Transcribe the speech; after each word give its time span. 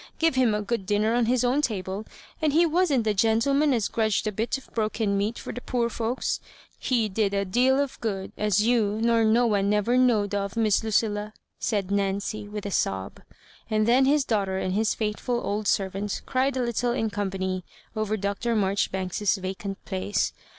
Give 0.17 0.33
him 0.33 0.55
a 0.55 0.63
good 0.63 0.87
dinner 0.87 1.13
on 1.13 1.27
his 1.27 1.43
own 1.43 1.61
table, 1.61 2.05
and 2.41 2.53
he 2.53 2.65
wasn*t 2.65 3.03
the 3.07 3.13
gentle 3.13 3.53
man 3.53 3.71
as 3.71 3.87
grudged 3.87 4.25
a 4.25 4.31
bit 4.31 4.57
of 4.57 4.73
broken 4.73 5.15
meat 5.15 5.37
for 5.37 5.53
the 5.53 5.61
poor 5.61 5.89
folios. 5.91 6.39
He 6.79 7.07
did 7.07 7.35
a 7.35 7.45
deal 7.45 7.79
of 7.79 8.01
good 8.01 8.31
as 8.35 8.63
you 8.63 8.99
nor 8.99 9.23
no 9.23 9.45
one 9.45 9.69
never 9.69 9.97
know'd 9.99 10.33
of, 10.33 10.57
Miss 10.57 10.83
Lucilla," 10.83 11.33
said 11.59 11.89
Nancv, 11.89 12.49
with 12.49 12.65
a 12.65 12.71
sob. 12.71 13.19
And 13.69 13.87
then 13.87 14.05
his 14.05 14.25
daughter 14.25 14.57
and 14.57 14.73
his 14.73 14.95
faithful 14.95 15.39
old 15.39 15.67
ser 15.67 15.87
vant 15.89 16.23
cried 16.25 16.57
a 16.57 16.63
little 16.63 16.93
in 16.93 17.11
company 17.11 17.63
over 17.95 18.17
Dr. 18.17 18.55
Marjori 18.55 18.89
banks's 18.89 19.35
vacant 19.37 19.85
place. 19.85 20.33